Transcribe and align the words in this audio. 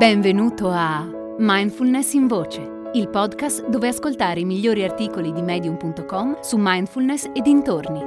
Benvenuto 0.00 0.70
a 0.70 1.06
Mindfulness 1.40 2.14
in 2.14 2.26
Voce, 2.26 2.90
il 2.94 3.10
podcast 3.10 3.68
dove 3.68 3.88
ascoltare 3.88 4.40
i 4.40 4.46
migliori 4.46 4.82
articoli 4.82 5.30
di 5.30 5.42
medium.com 5.42 6.40
su 6.40 6.56
mindfulness 6.58 7.30
e 7.34 7.42
dintorni. 7.42 8.00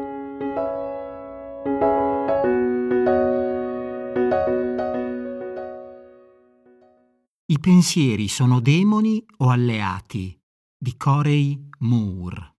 I 7.45 7.59
pensieri 7.59 8.27
sono 8.27 8.59
demoni 8.59 9.23
o 9.37 9.49
alleati? 9.51 10.35
di 10.75 10.97
Corey 10.97 11.69
Moore. 11.81 12.55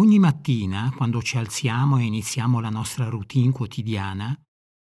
Ogni 0.00 0.18
mattina, 0.18 0.92
quando 0.96 1.22
ci 1.22 1.38
alziamo 1.38 1.98
e 1.98 2.02
iniziamo 2.02 2.58
la 2.58 2.70
nostra 2.70 3.08
routine 3.08 3.52
quotidiana, 3.52 4.36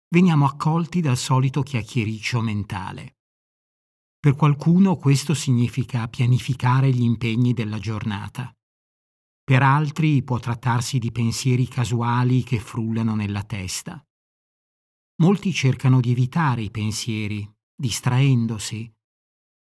veniamo 0.09 0.47
accolti 0.47 1.01
dal 1.01 1.17
solito 1.17 1.63
chiacchiericcio 1.63 2.41
mentale. 2.41 3.17
Per 4.19 4.35
qualcuno 4.35 4.97
questo 4.97 5.35
significa 5.35 6.09
pianificare 6.09 6.91
gli 6.91 7.03
impegni 7.03 7.53
della 7.53 7.79
giornata. 7.79 8.53
Per 9.45 9.63
altri 9.63 10.23
può 10.23 10.39
trattarsi 10.39 10.99
di 10.99 11.13
pensieri 11.13 11.69
casuali 11.69 12.43
che 12.43 12.59
frullano 12.59 13.15
nella 13.15 13.45
testa. 13.45 14.03
Molti 15.23 15.53
cercano 15.53 16.01
di 16.01 16.11
evitare 16.11 16.63
i 16.63 16.71
pensieri, 16.71 17.49
distraendosi, 17.75 18.93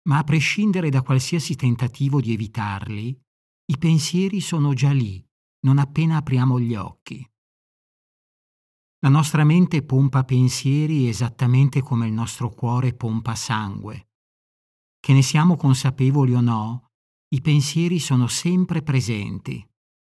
ma 0.10 0.18
a 0.18 0.24
prescindere 0.24 0.90
da 0.90 1.02
qualsiasi 1.02 1.56
tentativo 1.56 2.20
di 2.22 2.34
evitarli, 2.34 3.20
i 3.66 3.78
pensieri 3.78 4.42
sono 4.42 4.74
già 4.74 4.92
lì, 4.92 5.24
non 5.62 5.78
appena 5.78 6.18
apriamo 6.18 6.60
gli 6.60 6.76
occhi. 6.76 7.28
La 9.02 9.10
nostra 9.10 9.46
mente 9.46 9.82
pompa 9.82 10.26
pensieri 10.26 11.08
esattamente 11.08 11.82
come 11.82 12.08
il 12.08 12.12
nostro 12.12 12.50
cuore 12.50 12.94
pompa 12.94 13.34
sangue. 13.34 14.10
Che 15.00 15.14
ne 15.14 15.22
siamo 15.22 15.56
consapevoli 15.56 16.34
o 16.34 16.42
no, 16.42 16.90
i 17.30 17.40
pensieri 17.40 18.00
sono 18.00 18.28
sempre 18.28 18.82
presenti, 18.82 19.66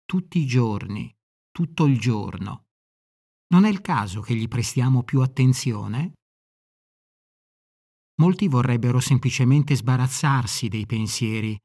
tutti 0.06 0.40
i 0.40 0.48
giorni, 0.48 1.16
tutto 1.52 1.86
il 1.86 2.00
giorno. 2.00 2.66
Non 3.50 3.66
è 3.66 3.70
il 3.70 3.82
caso 3.82 4.22
che 4.22 4.34
gli 4.34 4.48
prestiamo 4.48 5.04
più 5.04 5.22
attenzione? 5.22 6.14
Molti 8.20 8.48
vorrebbero 8.48 9.00
semplicemente 9.00 9.76
sbarazzarsi 9.76 10.68
dei 10.68 10.88
pensieri, 10.88 11.56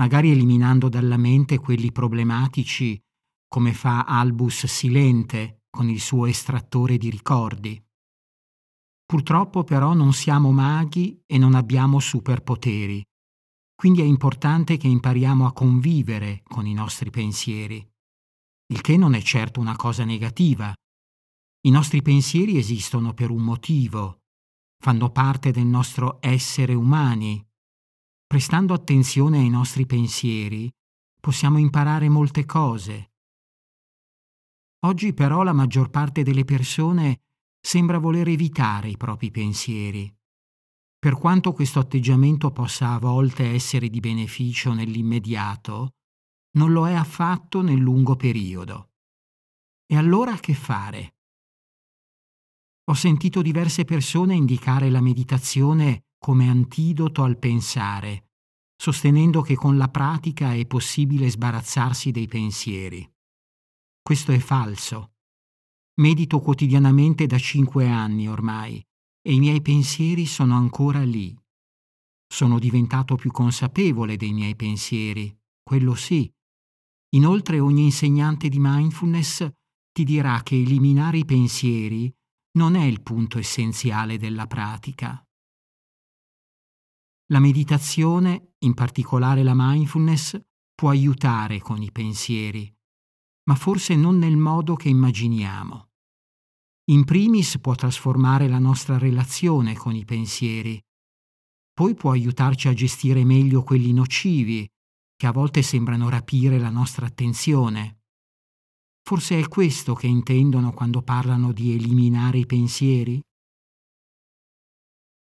magari 0.00 0.32
eliminando 0.32 0.88
dalla 0.88 1.16
mente 1.16 1.58
quelli 1.58 1.92
problematici, 1.92 3.00
come 3.46 3.72
fa 3.72 4.02
Albus 4.02 4.66
Silente, 4.66 5.60
con 5.70 5.88
il 5.88 6.00
suo 6.00 6.26
estrattore 6.26 6.96
di 6.96 7.10
ricordi. 7.10 7.82
Purtroppo 9.04 9.62
però 9.62 9.92
non 9.92 10.12
siamo 10.12 10.50
maghi 10.50 11.22
e 11.26 11.38
non 11.38 11.54
abbiamo 11.54 12.00
superpoteri, 12.00 13.04
quindi 13.76 14.00
è 14.00 14.04
importante 14.04 14.78
che 14.78 14.88
impariamo 14.88 15.46
a 15.46 15.52
convivere 15.52 16.42
con 16.42 16.66
i 16.66 16.72
nostri 16.72 17.10
pensieri, 17.10 17.76
il 18.72 18.80
che 18.80 18.96
non 18.96 19.14
è 19.14 19.20
certo 19.20 19.60
una 19.60 19.76
cosa 19.76 20.04
negativa. 20.04 20.74
I 21.60 21.70
nostri 21.70 22.00
pensieri 22.00 22.56
esistono 22.56 23.12
per 23.12 23.30
un 23.30 23.42
motivo, 23.42 24.22
fanno 24.82 25.10
parte 25.10 25.50
del 25.50 25.66
nostro 25.66 26.18
essere 26.20 26.74
umani. 26.74 27.44
Prestando 28.26 28.72
attenzione 28.72 29.38
ai 29.38 29.50
nostri 29.50 29.86
pensieri, 29.86 30.70
possiamo 31.20 31.58
imparare 31.58 32.08
molte 32.08 32.44
cose 32.44 33.10
Oggi 34.86 35.12
però 35.12 35.42
la 35.42 35.52
maggior 35.52 35.90
parte 35.90 36.22
delle 36.22 36.44
persone 36.44 37.22
sembra 37.60 37.98
voler 37.98 38.28
evitare 38.28 38.88
i 38.88 38.96
propri 38.96 39.32
pensieri. 39.32 40.08
Per 40.96 41.16
quanto 41.18 41.52
questo 41.52 41.80
atteggiamento 41.80 42.52
possa 42.52 42.92
a 42.92 42.98
volte 43.00 43.50
essere 43.50 43.88
di 43.88 43.98
beneficio 43.98 44.74
nell'immediato, 44.74 45.94
non 46.52 46.70
lo 46.70 46.86
è 46.86 46.94
affatto 46.94 47.62
nel 47.62 47.78
lungo 47.78 48.14
periodo. 48.14 48.90
E 49.86 49.96
allora 49.96 50.36
che 50.36 50.54
fare? 50.54 51.16
Ho 52.88 52.94
sentito 52.94 53.42
diverse 53.42 53.84
persone 53.84 54.36
indicare 54.36 54.88
la 54.88 55.00
meditazione 55.00 56.04
come 56.16 56.48
antidoto 56.48 57.24
al 57.24 57.38
pensare, 57.38 58.28
sostenendo 58.76 59.42
che 59.42 59.56
con 59.56 59.76
la 59.76 59.88
pratica 59.88 60.54
è 60.54 60.64
possibile 60.64 61.28
sbarazzarsi 61.28 62.12
dei 62.12 62.28
pensieri. 62.28 63.15
Questo 64.06 64.30
è 64.30 64.38
falso. 64.38 65.14
Medito 66.00 66.38
quotidianamente 66.38 67.26
da 67.26 67.38
cinque 67.38 67.88
anni 67.88 68.28
ormai 68.28 68.80
e 69.20 69.32
i 69.32 69.40
miei 69.40 69.60
pensieri 69.60 70.26
sono 70.26 70.54
ancora 70.54 71.02
lì. 71.02 71.36
Sono 72.32 72.60
diventato 72.60 73.16
più 73.16 73.32
consapevole 73.32 74.16
dei 74.16 74.32
miei 74.32 74.54
pensieri, 74.54 75.36
quello 75.60 75.96
sì. 75.96 76.32
Inoltre 77.16 77.58
ogni 77.58 77.82
insegnante 77.82 78.48
di 78.48 78.58
mindfulness 78.60 79.44
ti 79.90 80.04
dirà 80.04 80.40
che 80.44 80.54
eliminare 80.54 81.18
i 81.18 81.24
pensieri 81.24 82.08
non 82.58 82.76
è 82.76 82.84
il 82.84 83.02
punto 83.02 83.38
essenziale 83.38 84.18
della 84.18 84.46
pratica. 84.46 85.20
La 87.32 87.40
meditazione, 87.40 88.54
in 88.58 88.72
particolare 88.74 89.42
la 89.42 89.54
mindfulness, 89.56 90.40
può 90.76 90.90
aiutare 90.90 91.58
con 91.58 91.82
i 91.82 91.90
pensieri, 91.90 92.72
ma 93.48 93.54
forse 93.54 93.94
non 93.94 94.18
nel 94.18 94.36
modo 94.36 94.74
che 94.74 94.88
immaginiamo. 94.88 95.88
In 96.90 97.04
primis 97.04 97.58
può 97.58 97.74
trasformare 97.74 98.48
la 98.48 98.58
nostra 98.58 98.98
relazione 98.98 99.74
con 99.74 99.94
i 99.94 100.04
pensieri, 100.04 100.80
poi 101.76 101.94
può 101.94 102.12
aiutarci 102.12 102.68
a 102.68 102.72
gestire 102.72 103.22
meglio 103.22 103.62
quelli 103.62 103.92
nocivi, 103.92 104.66
che 105.14 105.26
a 105.26 105.30
volte 105.32 105.60
sembrano 105.60 106.08
rapire 106.08 106.58
la 106.58 106.70
nostra 106.70 107.04
attenzione. 107.04 107.98
Forse 109.02 109.38
è 109.38 109.46
questo 109.46 109.94
che 109.94 110.06
intendono 110.06 110.72
quando 110.72 111.02
parlano 111.02 111.52
di 111.52 111.74
eliminare 111.74 112.38
i 112.38 112.46
pensieri? 112.46 113.20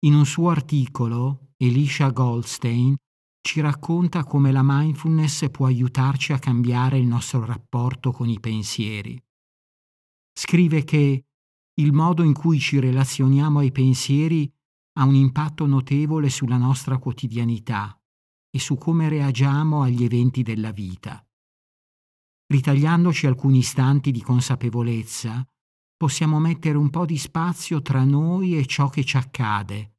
In 0.03 0.13
un 0.13 0.25
suo 0.25 0.49
articolo, 0.49 1.53
Elisha 1.55 2.09
Goldstein 2.09 2.95
ci 3.41 3.59
racconta 3.59 4.23
come 4.23 4.51
la 4.51 4.61
mindfulness 4.63 5.49
può 5.49 5.65
aiutarci 5.65 6.31
a 6.31 6.39
cambiare 6.39 6.99
il 6.99 7.07
nostro 7.07 7.43
rapporto 7.43 8.11
con 8.11 8.29
i 8.29 8.39
pensieri. 8.39 9.21
Scrive 10.33 10.83
che 10.83 11.25
il 11.73 11.91
modo 11.91 12.23
in 12.23 12.33
cui 12.33 12.59
ci 12.59 12.79
relazioniamo 12.79 13.59
ai 13.59 13.71
pensieri 13.71 14.51
ha 14.99 15.05
un 15.05 15.15
impatto 15.15 15.65
notevole 15.65 16.29
sulla 16.29 16.57
nostra 16.57 16.97
quotidianità 16.99 17.99
e 18.49 18.59
su 18.59 18.77
come 18.77 19.09
reagiamo 19.09 19.81
agli 19.81 20.03
eventi 20.03 20.43
della 20.43 20.71
vita. 20.71 21.25
Ritagliandoci 22.47 23.25
alcuni 23.25 23.59
istanti 23.59 24.11
di 24.11 24.21
consapevolezza, 24.21 25.43
possiamo 25.95 26.39
mettere 26.39 26.77
un 26.77 26.89
po' 26.89 27.05
di 27.05 27.17
spazio 27.17 27.81
tra 27.81 28.03
noi 28.03 28.57
e 28.57 28.65
ciò 28.65 28.89
che 28.89 29.03
ci 29.03 29.17
accade 29.17 29.95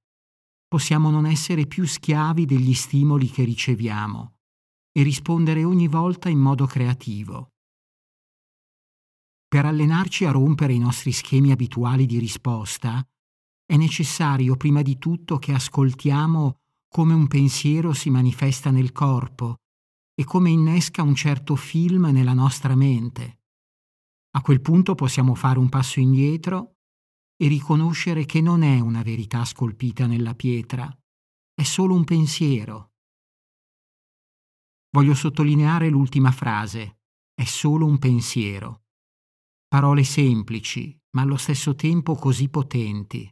possiamo 0.72 1.10
non 1.10 1.26
essere 1.26 1.66
più 1.66 1.86
schiavi 1.86 2.46
degli 2.46 2.72
stimoli 2.72 3.28
che 3.28 3.44
riceviamo 3.44 4.36
e 4.90 5.02
rispondere 5.02 5.64
ogni 5.64 5.86
volta 5.86 6.30
in 6.30 6.38
modo 6.38 6.64
creativo. 6.64 7.50
Per 9.46 9.66
allenarci 9.66 10.24
a 10.24 10.30
rompere 10.30 10.72
i 10.72 10.78
nostri 10.78 11.12
schemi 11.12 11.50
abituali 11.50 12.06
di 12.06 12.18
risposta, 12.18 13.06
è 13.66 13.76
necessario 13.76 14.56
prima 14.56 14.80
di 14.80 14.96
tutto 14.96 15.36
che 15.36 15.52
ascoltiamo 15.52 16.60
come 16.88 17.12
un 17.12 17.26
pensiero 17.26 17.92
si 17.92 18.08
manifesta 18.08 18.70
nel 18.70 18.92
corpo 18.92 19.56
e 20.14 20.24
come 20.24 20.48
innesca 20.48 21.02
un 21.02 21.14
certo 21.14 21.54
film 21.54 22.06
nella 22.06 22.32
nostra 22.32 22.74
mente. 22.74 23.40
A 24.36 24.40
quel 24.40 24.62
punto 24.62 24.94
possiamo 24.94 25.34
fare 25.34 25.58
un 25.58 25.68
passo 25.68 26.00
indietro 26.00 26.71
e 27.42 27.48
riconoscere 27.48 28.24
che 28.24 28.40
non 28.40 28.62
è 28.62 28.78
una 28.78 29.02
verità 29.02 29.44
scolpita 29.44 30.06
nella 30.06 30.32
pietra, 30.32 30.88
è 31.52 31.64
solo 31.64 31.92
un 31.92 32.04
pensiero. 32.04 32.92
Voglio 34.90 35.14
sottolineare 35.14 35.88
l'ultima 35.88 36.30
frase, 36.30 37.00
è 37.34 37.42
solo 37.42 37.84
un 37.86 37.98
pensiero. 37.98 38.84
Parole 39.66 40.04
semplici, 40.04 40.96
ma 41.16 41.22
allo 41.22 41.36
stesso 41.36 41.74
tempo 41.74 42.14
così 42.14 42.48
potenti. 42.48 43.28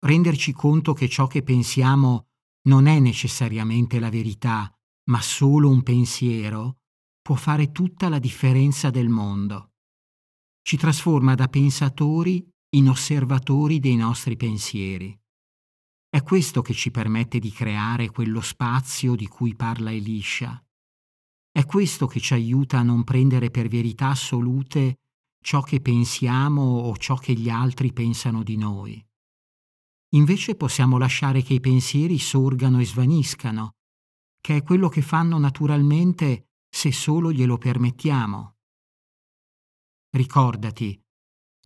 Renderci 0.00 0.52
conto 0.52 0.92
che 0.92 1.08
ciò 1.08 1.26
che 1.26 1.42
pensiamo 1.42 2.28
non 2.68 2.86
è 2.86 2.98
necessariamente 2.98 3.98
la 3.98 4.10
verità, 4.10 4.70
ma 5.04 5.22
solo 5.22 5.70
un 5.70 5.82
pensiero, 5.82 6.80
può 7.22 7.34
fare 7.34 7.72
tutta 7.72 8.10
la 8.10 8.18
differenza 8.18 8.90
del 8.90 9.08
mondo. 9.08 9.72
Ci 10.60 10.76
trasforma 10.76 11.34
da 11.34 11.48
pensatori 11.48 12.46
in 12.70 12.88
osservatori 12.88 13.78
dei 13.78 13.96
nostri 13.96 14.36
pensieri. 14.36 15.18
È 16.10 16.22
questo 16.22 16.60
che 16.60 16.74
ci 16.74 16.90
permette 16.90 17.38
di 17.38 17.50
creare 17.50 18.10
quello 18.10 18.40
spazio 18.42 19.14
di 19.14 19.26
cui 19.26 19.54
parla 19.54 19.90
Elisha. 19.90 20.62
È 21.50 21.64
questo 21.64 22.06
che 22.06 22.20
ci 22.20 22.34
aiuta 22.34 22.78
a 22.78 22.82
non 22.82 23.04
prendere 23.04 23.50
per 23.50 23.68
verità 23.68 24.08
assolute 24.08 25.00
ciò 25.40 25.62
che 25.62 25.80
pensiamo 25.80 26.62
o 26.62 26.96
ciò 26.96 27.16
che 27.16 27.32
gli 27.32 27.48
altri 27.48 27.92
pensano 27.92 28.42
di 28.42 28.56
noi. 28.56 29.02
Invece 30.10 30.54
possiamo 30.54 30.98
lasciare 30.98 31.42
che 31.42 31.54
i 31.54 31.60
pensieri 31.60 32.18
sorgano 32.18 32.80
e 32.80 32.86
svaniscano, 32.86 33.76
che 34.40 34.56
è 34.56 34.62
quello 34.62 34.88
che 34.88 35.02
fanno 35.02 35.38
naturalmente 35.38 36.48
se 36.68 36.92
solo 36.92 37.32
glielo 37.32 37.56
permettiamo. 37.56 38.56
Ricordati, 40.10 41.02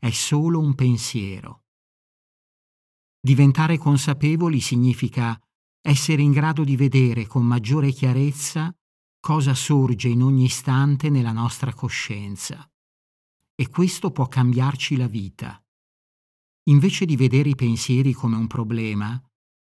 è 0.03 0.11
solo 0.11 0.59
un 0.59 0.75
pensiero. 0.75 1.63
Diventare 3.21 3.79
consapevoli 3.79 4.59
significa 4.59 5.41
essere 5.81 6.23
in 6.23 6.33
grado 6.33 6.65
di 6.65 6.75
vedere 6.75 7.29
con 7.29 7.47
maggiore 7.47 7.93
chiarezza 7.93 8.75
cosa 9.21 9.55
sorge 9.55 10.09
in 10.09 10.25
ogni 10.25 10.47
istante 10.47 11.09
nella 11.09 11.31
nostra 11.31 11.73
coscienza. 11.73 12.69
E 13.55 13.69
questo 13.69 14.11
può 14.11 14.27
cambiarci 14.27 14.97
la 14.97 15.07
vita. 15.07 15.65
Invece 16.65 17.05
di 17.05 17.15
vedere 17.15 17.51
i 17.51 17.55
pensieri 17.55 18.13
come 18.13 18.35
un 18.35 18.49
problema, 18.49 19.23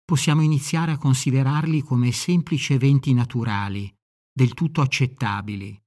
possiamo 0.05 0.43
iniziare 0.43 0.93
a 0.93 0.99
considerarli 0.99 1.81
come 1.81 2.13
semplici 2.13 2.75
eventi 2.75 3.15
naturali, 3.15 3.91
del 4.31 4.53
tutto 4.53 4.83
accettabili. 4.83 5.83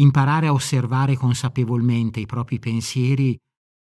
Imparare 0.00 0.46
a 0.46 0.52
osservare 0.52 1.16
consapevolmente 1.16 2.18
i 2.20 2.26
propri 2.26 2.58
pensieri 2.58 3.38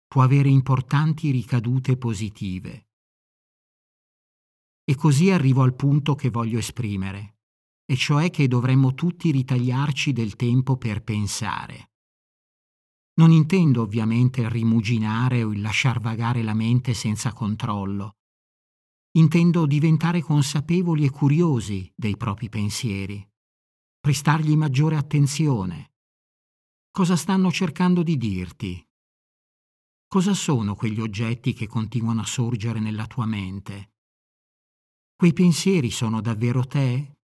può 0.07 0.21
avere 0.21 0.49
importanti 0.49 1.31
ricadute 1.31 1.97
positive. 1.97 2.87
E 4.85 4.95
così 4.95 5.31
arrivo 5.31 5.63
al 5.63 5.75
punto 5.75 6.15
che 6.15 6.29
voglio 6.29 6.59
esprimere 6.59 7.35
e 7.89 7.95
cioè 7.95 8.29
che 8.29 8.47
dovremmo 8.47 8.93
tutti 8.93 9.31
ritagliarci 9.31 10.11
del 10.11 10.35
tempo 10.35 10.77
per 10.77 11.03
pensare. 11.03 11.91
Non 13.15 13.31
intendo 13.31 13.81
ovviamente 13.81 14.41
il 14.41 14.49
rimuginare 14.49 15.43
o 15.43 15.51
il 15.51 15.61
lasciar 15.61 15.99
vagare 15.99 16.43
la 16.43 16.53
mente 16.53 16.93
senza 16.93 17.33
controllo. 17.33 18.17
Intendo 19.17 19.65
diventare 19.65 20.21
consapevoli 20.21 21.05
e 21.05 21.09
curiosi 21.09 21.91
dei 21.95 22.15
propri 22.17 22.49
pensieri, 22.49 23.25
prestargli 23.99 24.55
maggiore 24.55 24.97
attenzione. 24.97 25.86
Cosa 26.97 27.15
stanno 27.15 27.51
cercando 27.51 28.01
di 28.01 28.17
dirti? 28.17 28.83
Cosa 30.07 30.33
sono 30.33 30.73
quegli 30.73 30.99
oggetti 30.99 31.53
che 31.53 31.67
continuano 31.67 32.21
a 32.21 32.25
sorgere 32.25 32.79
nella 32.79 33.05
tua 33.05 33.27
mente? 33.27 33.91
Quei 35.15 35.31
pensieri 35.31 35.91
sono 35.91 36.21
davvero 36.21 36.65
te? 36.65 37.19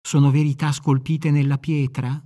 Sono 0.00 0.30
verità 0.30 0.72
scolpite 0.72 1.30
nella 1.30 1.58
pietra? 1.58 2.18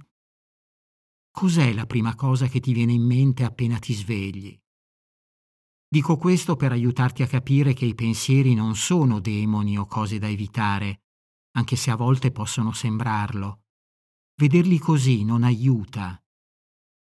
Cos'è 1.32 1.73
la 1.73 1.87
prima 1.87 2.15
cosa 2.15 2.47
che 2.47 2.61
ti 2.61 2.73
viene 2.73 2.93
in 2.93 3.05
mente 3.05 3.43
appena 3.43 3.81
ti 3.81 3.93
svegli? 3.93 4.56
Dico 5.88 6.17
questo 6.17 6.55
per 6.55 6.71
aiutarti 6.71 7.25
a 7.25 7.26
capire 7.26 7.73
che 7.73 7.87
i 7.87 7.97
pensieri 7.97 8.55
non 8.55 8.76
sono 8.76 9.19
demoni 9.19 9.76
o 9.76 9.85
cose 9.87 10.21
da 10.21 10.29
evitare, 10.29 11.00
anche 11.56 11.75
se 11.75 11.91
a 11.91 11.97
volte 11.97 12.31
possono 12.31 12.71
sembrarlo. 12.71 13.62
Vederli 14.41 14.79
così 14.79 15.23
non 15.23 15.43
aiuta. 15.43 16.19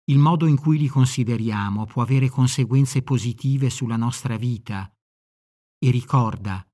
Il 0.05 0.19
modo 0.19 0.47
in 0.47 0.57
cui 0.57 0.79
li 0.79 0.89
consideriamo 0.89 1.85
può 1.85 2.01
avere 2.01 2.31
conseguenze 2.31 3.03
positive 3.03 3.69
sulla 3.69 3.97
nostra 3.97 4.39
vita. 4.39 4.91
E 5.79 5.91
ricorda, 5.91 6.67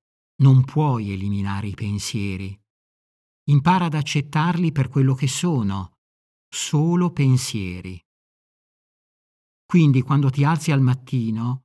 non 0.43 0.65
puoi 0.65 1.11
eliminare 1.11 1.67
i 1.67 1.75
pensieri. 1.75 2.57
Impara 3.49 3.87
ad 3.87 3.95
accettarli 3.95 4.71
per 4.71 4.89
quello 4.89 5.15
che 5.15 5.27
sono, 5.27 5.97
solo 6.49 7.11
pensieri. 7.11 8.01
Quindi 9.67 10.01
quando 10.03 10.31
ti 10.31 10.45
alzi 10.45 10.71
al 10.71 10.81
mattino, 10.81 11.65